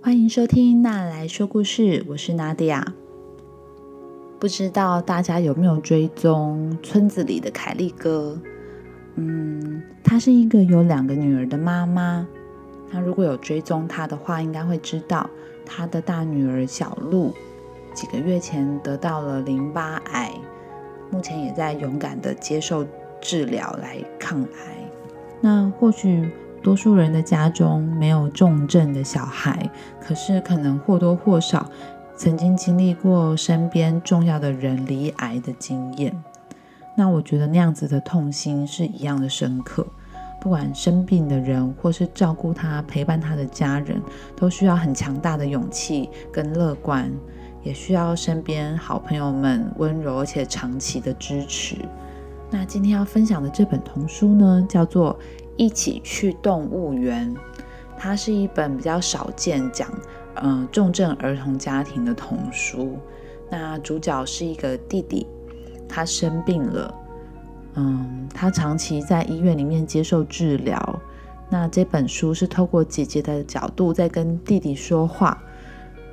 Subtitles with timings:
[0.00, 2.94] 欢迎收听娜来说故事，我是娜迪亚。
[4.38, 8.40] 不知道大家有没有追踪村子里的凯利哥？
[9.16, 12.24] 嗯，他是一个有两个女儿的妈妈。
[12.92, 15.28] 那如果有追踪他的话，应该会知道
[15.66, 17.34] 他的大女儿小鹿
[17.92, 20.32] 几个月前得到了淋巴癌，
[21.10, 22.86] 目前也在勇敢的接受
[23.20, 24.90] 治疗来抗癌。
[25.40, 26.30] 那或许。
[26.62, 29.70] 多数人的家中没有重症的小孩，
[30.00, 31.70] 可是可能或多或少
[32.16, 36.14] 曾经经历过身边重要的人罹癌的经验。
[36.96, 39.86] 那我觉得那样子的痛心是一样的深刻。
[40.40, 44.00] 不管生病的人，或是照顾他、陪伴他的家人，
[44.36, 47.10] 都需要很强大的勇气跟乐观，
[47.62, 51.76] 也需要身边好朋友们温柔而且长期的支持。
[52.50, 55.18] 那今天要分享的这本童书呢，叫做。
[55.58, 57.34] 一起去动物园，
[57.98, 59.86] 它是一本比较少见讲，
[60.36, 62.96] 嗯，重症儿童家庭的童书。
[63.50, 65.26] 那主角是一个弟弟，
[65.88, 66.94] 他生病了，
[67.74, 71.00] 嗯，他长期在医院里面接受治疗。
[71.50, 75.42] 那这本书是透过姐姐的角度在跟弟弟说话，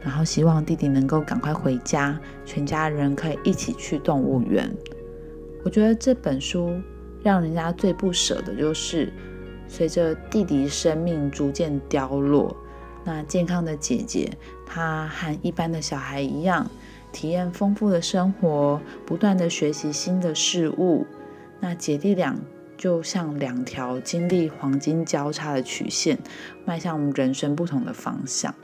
[0.00, 4.72] 然后希望弟弟能够赶快回家，全家人可以一起去动物园。
[5.62, 6.70] 我觉得这本书。
[7.26, 9.12] 让人家最不舍的就是，
[9.66, 12.56] 随着弟弟生命逐渐凋落，
[13.02, 14.30] 那健康的姐姐，
[14.64, 16.70] 她和一般的小孩一样，
[17.10, 21.04] 体验丰富的生活，不断的学习新的事物。
[21.58, 22.38] 那姐弟俩
[22.76, 26.16] 就像两条经历黄金交叉的曲线，
[26.64, 28.54] 迈向我们人生不同的方向。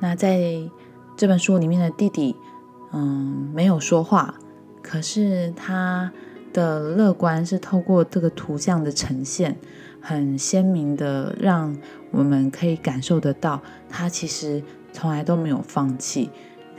[0.00, 0.68] 那在
[1.16, 2.34] 这本书里面的弟弟，
[2.92, 4.34] 嗯，没有说话，
[4.82, 6.12] 可是他。
[6.52, 9.56] 的乐观是透过这个图像的呈现，
[10.00, 11.76] 很鲜明的，让
[12.10, 16.30] 我们可以感受得到，他其实从来都没有放弃。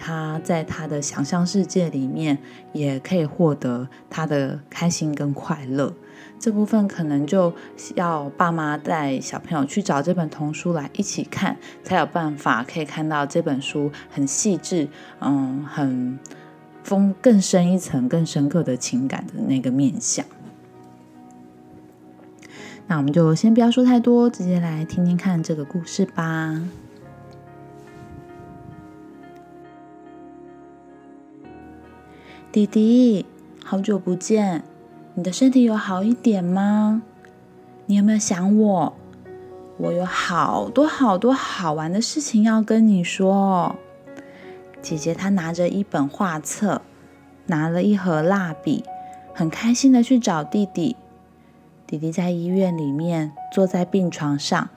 [0.01, 2.37] 他在他的想象世界里面，
[2.71, 5.93] 也可以获得他的开心跟快乐。
[6.39, 7.53] 这部分可能就
[7.95, 14.87] 要爸妈带小朋友去找这本童书来一起看，才有办法可以看到这本书很细致，
[15.19, 16.17] 嗯，很。
[16.89, 20.25] 丰更深一层、更深刻的情感的那个面相。
[22.87, 26.59] 那我们就先不要说太多，直接来听听看这个故事吧。
[32.51, 33.27] 弟弟，
[33.63, 34.63] 好久不见，
[35.13, 37.03] 你的身体有好一点吗？
[37.85, 38.93] 你有没有想我？
[39.77, 43.75] 我有好多好多好玩的事情要跟你说。
[44.81, 46.81] 姐姐她拿着一本画册，
[47.47, 48.83] 拿了一盒蜡笔，
[49.33, 50.95] 很开心的去找弟弟。
[51.85, 54.69] 弟弟在医院里面坐在病床上，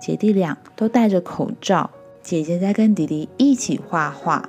[0.00, 1.90] 姐弟俩都戴着口罩。
[2.22, 4.48] 姐姐在跟弟弟一起画画。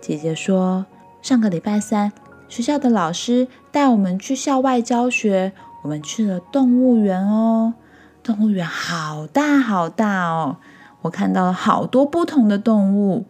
[0.00, 0.86] 姐姐说
[1.22, 2.12] ：“上个礼拜三，
[2.48, 5.52] 学校的老师带我们去校外教学，
[5.82, 7.74] 我们去了动物园哦。
[8.22, 10.56] 动物园好大好大哦，
[11.02, 13.26] 我看到了好多不同的动物。”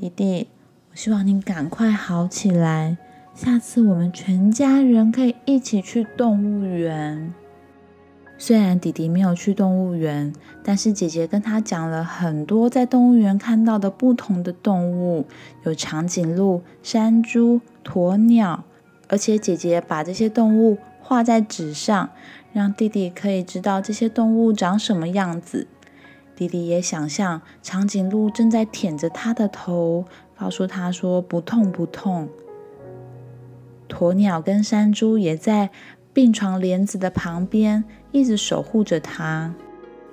[0.00, 0.46] 弟弟，
[0.92, 2.96] 我希望你赶快好起来。
[3.34, 7.34] 下次我们全家人可以一起去动物园。
[8.38, 10.32] 虽然弟弟没有去动物园，
[10.62, 15.26] 但是姐姐跟他讲了很多在动物园看到的不同的动物，
[15.64, 18.62] 有长颈鹿、山猪、鸵鸟，
[19.08, 22.10] 而且姐姐把这些动物画在纸上，
[22.52, 25.66] 让弟弟可以知道这些动物长什么样子。
[26.38, 30.04] 弟弟也想象长颈鹿正在舔着他的头，
[30.38, 32.28] 告诉他说：“不痛不痛。”
[33.90, 35.70] 鸵鸟跟山猪也在
[36.12, 37.82] 病床帘子的旁边，
[38.12, 39.52] 一直守护着他。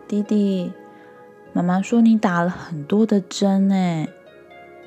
[0.08, 0.72] 弟弟，
[1.54, 4.10] 妈妈说你打了很多的针诶，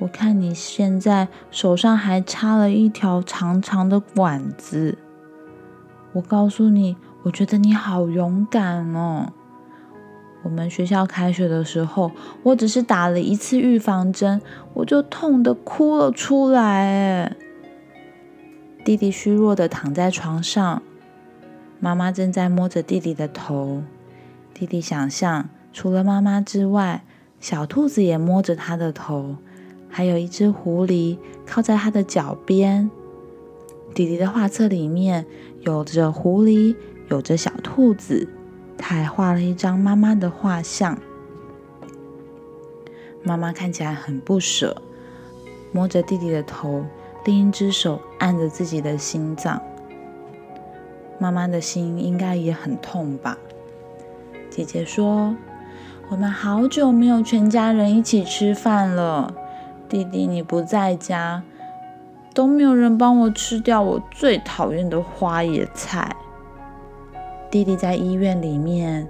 [0.00, 4.99] 我看你现在手上还插了一条长长的管子。
[6.15, 9.32] 我告诉你，我觉得你好勇敢哦。
[10.48, 12.10] 我们学校开学的时候，
[12.43, 14.40] 我只是打了一次预防针，
[14.73, 17.37] 我就痛得哭了出来。
[18.82, 20.82] 弟弟虚弱的躺在床上，
[21.81, 23.82] 妈妈正在摸着弟弟的头。
[24.55, 27.05] 弟弟想象，除了妈妈之外，
[27.38, 29.37] 小兔子也摸着他的头，
[29.90, 32.90] 还有一只狐狸靠在他的脚边。
[33.94, 35.26] 弟弟的画册里面
[35.61, 36.75] 有着狐狸，
[37.11, 38.26] 有着小兔子。
[38.78, 40.96] 他还画了一张妈妈的画像，
[43.22, 44.80] 妈妈看起来很不舍，
[45.72, 46.84] 摸着弟弟的头，
[47.25, 49.60] 另一只手按着自己的心脏。
[51.19, 53.36] 妈妈的心应该也很痛吧？
[54.48, 55.36] 姐姐说
[56.08, 59.34] ：“我们好久没有全家人一起吃饭了。
[59.88, 61.42] 弟弟，你不在家，
[62.32, 66.14] 都没有人帮我吃掉我最讨厌的花野菜。”
[67.50, 69.09] 弟弟在医院里面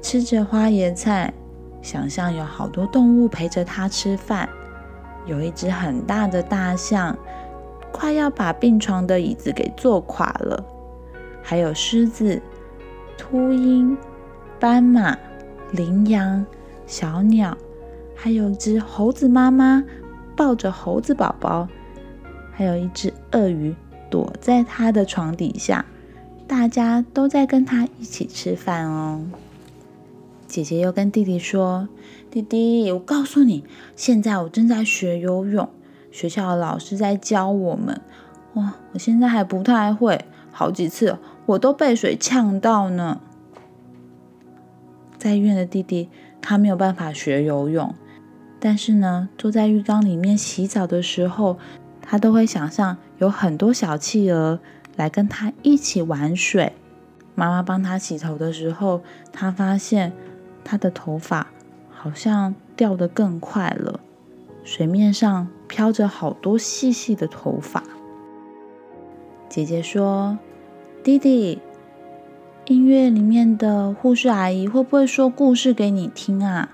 [0.00, 1.32] 吃着花椰菜，
[1.82, 4.48] 想象有好多动物陪着他吃饭。
[5.26, 7.16] 有一只很大的大象，
[7.92, 10.64] 快要把病床的椅子给坐垮了。
[11.42, 12.40] 还有狮子、
[13.18, 13.94] 秃鹰、
[14.58, 15.16] 斑马、
[15.72, 16.44] 羚羊、
[16.86, 17.54] 小鸟，
[18.14, 19.84] 还有只猴子妈妈
[20.34, 21.68] 抱着猴子宝宝，
[22.52, 23.74] 还有一只鳄鱼
[24.08, 25.84] 躲在它的床底下。
[26.50, 29.22] 大家都在跟他一起吃饭哦。
[30.48, 31.88] 姐姐又跟弟弟说
[32.28, 33.62] ：“弟弟，我告诉你，
[33.94, 35.68] 现在我正在学游泳，
[36.10, 38.00] 学校的老师在教我们。
[38.54, 43.20] 哇，我现在还不太会，好几次我都被水呛到呢。”
[45.16, 46.08] 在医院的弟弟，
[46.42, 47.94] 他没有办法学游泳，
[48.58, 51.58] 但是呢，坐在浴缸里面洗澡的时候，
[52.02, 54.58] 他都会想象有很多小企鹅。
[54.96, 56.72] 来跟他一起玩水。
[57.34, 59.00] 妈妈帮他洗头的时候，
[59.32, 60.12] 他发现
[60.62, 61.46] 他的头发
[61.90, 64.00] 好像掉得更快了，
[64.62, 67.82] 水面上飘着好多细细的头发。
[69.48, 70.38] 姐姐说
[71.02, 71.60] ：“弟弟，
[72.66, 76.70] 音乐里面的护士阿姨会不会说故事给你听啊？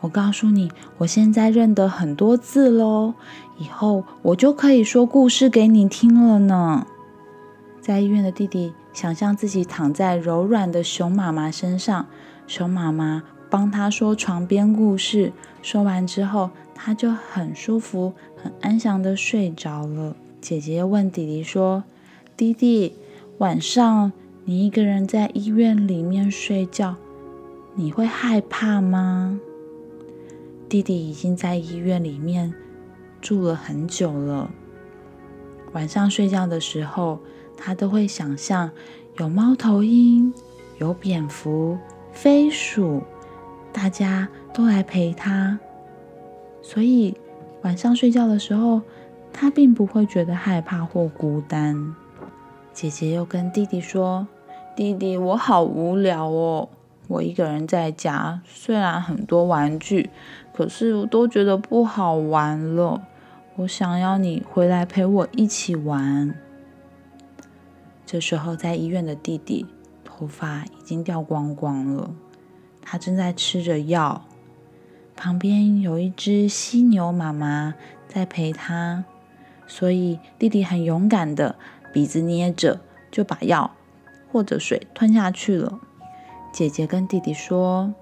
[0.00, 3.14] 我告诉你，我现在认得很多字喽，
[3.58, 6.86] 以后我就可以说故事给你听了呢。”
[7.88, 12.06] 在医院的弟弟想象自己躺在柔软的熊妈妈身上，
[12.46, 15.32] 熊妈妈帮他说床边故事。
[15.62, 20.14] 说完之后，他就很舒服、很安详的睡着了。
[20.38, 21.82] 姐姐问弟弟说
[22.36, 22.92] ：“弟弟，
[23.38, 24.12] 晚上
[24.44, 26.94] 你一个人在医院里面睡觉，
[27.74, 29.40] 你会害怕吗？”
[30.68, 32.52] 弟弟已经在医院里面
[33.22, 34.50] 住了很久了，
[35.72, 37.18] 晚上睡觉的时候。
[37.58, 38.70] 他都会想象
[39.18, 40.32] 有猫头鹰、
[40.78, 41.76] 有蝙蝠、
[42.12, 43.02] 飞鼠，
[43.72, 45.58] 大家都来陪他，
[46.62, 47.14] 所以
[47.62, 48.80] 晚上睡觉的时候，
[49.32, 51.94] 他并不会觉得害怕或孤单。
[52.72, 54.26] 姐姐又跟弟弟说
[54.76, 56.68] ：“弟弟，我好无聊哦，
[57.08, 60.10] 我一个人在家，虽然很多玩具，
[60.54, 63.02] 可是我都觉得不好玩了。
[63.56, 66.32] 我想要你回来陪我一起玩。”
[68.10, 69.66] 这时候，在医院的弟弟
[70.02, 72.10] 头发已经掉光光了，
[72.80, 74.24] 他正在吃着药，
[75.14, 77.74] 旁边有一只犀牛妈妈
[78.08, 79.04] 在陪他，
[79.66, 81.56] 所以弟弟很勇敢的
[81.92, 83.72] 鼻子捏着就把药
[84.32, 85.78] 或者水吞下去了。
[86.50, 87.92] 姐姐跟弟弟说：“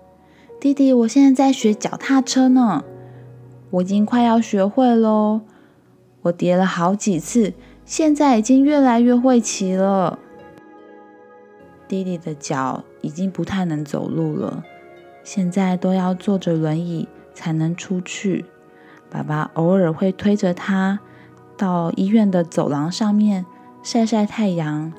[0.60, 2.84] 弟弟，我现在在学脚踏车呢，
[3.70, 5.40] 我已经快要学会喽，
[6.22, 7.54] 我跌了好几次。”
[7.86, 10.18] 现在已经越来越会骑了。
[11.86, 14.64] 弟弟的脚已经不太能走路了，
[15.22, 18.44] 现在都要坐着轮椅才能出去。
[19.08, 20.98] 爸爸偶尔会推着他
[21.56, 23.46] 到医院的走廊上面
[23.84, 24.92] 晒晒太阳。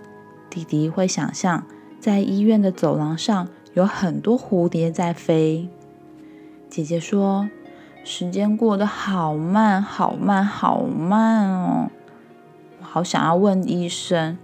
[0.50, 1.66] 弟弟会想象
[2.00, 5.68] 在医院的走廊上有很多蝴蝶在飞。
[6.70, 7.50] 姐姐说
[8.06, 11.92] ：“时间过得好慢，好慢，好慢哦。”
[12.90, 14.38] 好想要问医生，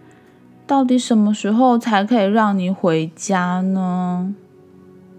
[0.68, 4.36] 到底什么时候才可以让你回家呢？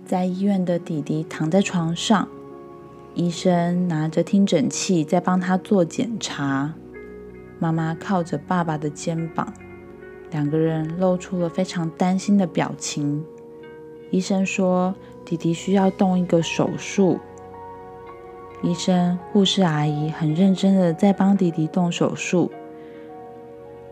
[0.05, 2.29] 在医院的弟弟躺在床上，
[3.15, 6.75] 医生拿着听诊器在帮他做检查。
[7.59, 9.55] 妈妈靠着爸爸的肩膀，
[10.31, 13.25] 两个人露出了非常担心的表情。
[14.11, 17.19] 医生说，弟弟需要动一个手术。
[18.63, 22.51] 医生、护士阿姨很认真的在帮弟弟动手术。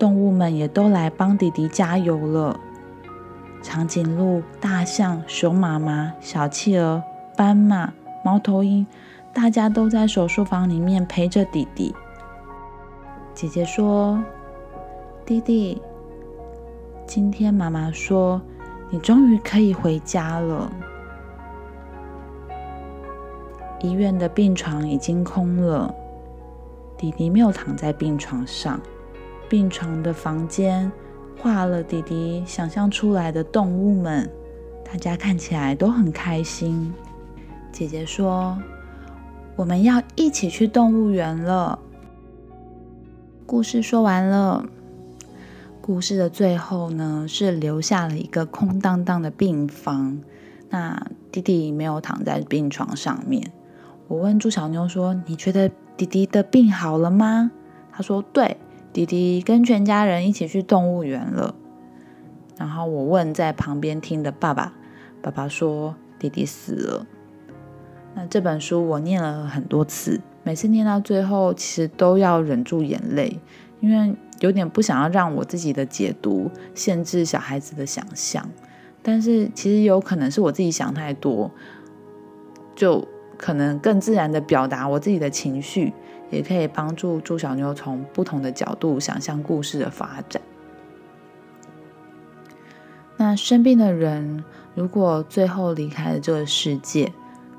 [0.02, 2.58] 动物们也都来帮弟弟加油了。
[3.62, 7.00] 长颈鹿、大象、熊妈妈、小企鹅、
[7.36, 7.92] 斑马、
[8.24, 8.84] 猫头鹰，
[9.32, 11.94] 大家都在手术房里面陪着弟弟。
[13.32, 14.20] 姐姐说
[15.24, 15.80] ：“弟弟，
[17.06, 18.42] 今天妈妈说
[18.90, 20.68] 你终于可以回家了。”
[23.78, 25.94] 医院的病床已经空了，
[26.96, 28.80] 弟弟没有躺在病床上。
[29.52, 30.90] 病床的房间
[31.38, 34.26] 画了弟弟想象出来的动物们，
[34.82, 36.90] 大家看起来都很开心。
[37.70, 38.58] 姐姐说
[39.54, 41.78] ：“我们要一起去动物园了。”
[43.44, 44.64] 故事说完了，
[45.82, 50.18] 故事的最后呢，是留下了一个空荡荡的病房，
[50.70, 53.52] 那弟弟没有躺在病床上面。
[54.08, 57.50] 我问朱小妞说：“你觉得弟弟的病好了吗？”
[57.92, 58.56] 她说：“对，
[58.92, 61.54] 弟弟跟全家人一起去动物园了。”
[62.58, 64.72] 然后我问在旁边听的爸爸，
[65.20, 67.06] 爸爸说：“弟弟死了。”
[68.14, 73.40] 那这本书我念了很多次，每次念到最后，其实都要忍住眼泪，
[73.80, 78.46] 因为有点不想要让我自己的解读限制小孩子的想象。
[79.02, 81.50] 但是其实有可能是我自己想太多，
[82.76, 83.08] 就
[83.38, 85.92] 可能更自然的表达我自己的情绪，
[86.32, 90.42] 也可以帮助朱小妞从不同的角度想象故事的发展。
[93.18, 94.42] 那生病的人
[94.74, 97.12] 如果最后离开了这个世界，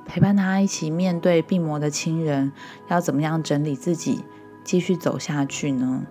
[0.05, 2.51] 陪伴他一起面对病魔的亲人，
[2.89, 4.25] 要怎么样整理自己，
[4.65, 6.05] 继续走下去呢？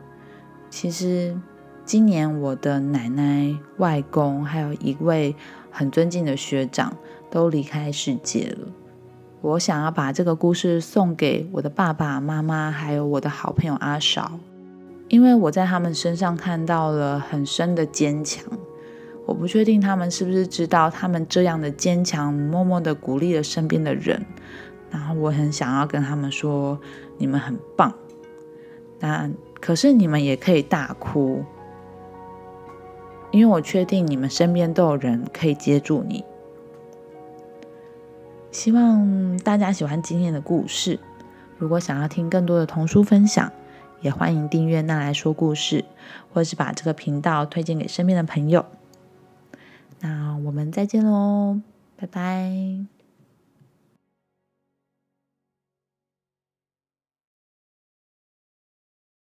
[0.71, 1.39] 其实，
[1.85, 5.37] 今年我的奶奶、外公，还有一位
[5.71, 6.97] 很尊敬的学长，
[7.29, 8.69] 都离开世界了。
[9.43, 14.39] 我想要把这个故事送给我的爸爸妈妈，还有我的好朋友阿少，
[15.09, 18.45] 因为我在他们身上看到了很深的坚强。
[19.27, 24.25] 我不确定他们是不是知道，他们这样的坚强，默默的鼓励了身边的人。
[24.91, 26.79] 然后我很想要跟他们说，
[27.19, 27.93] 你们很棒。
[29.01, 29.29] 那
[29.61, 31.45] 可是你们也可以大哭，
[33.33, 36.25] 因为我确定你们身边都有人可以接住你。
[38.53, 41.01] 希望大家喜欢今天的故事。
[41.59, 43.51] 如果想要听更多的童书分享，
[44.03, 45.85] 也欢迎订阅“那来说故事”，
[46.33, 48.67] 或是把这个频道推荐给身边的朋友。
[50.01, 51.61] 那我们再见喽，
[51.97, 53.02] 拜拜。